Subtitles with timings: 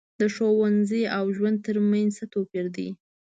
[0.19, 2.89] د ښوونځي او ژوند تر منځ څه توپیر دی.